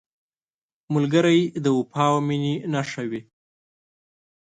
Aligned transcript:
ملګری 0.93 1.41
د 1.63 1.65
وفا 1.77 2.05
او 2.11 2.17
مینې 2.27 2.53
نښه 2.73 3.03
وي 3.09 3.21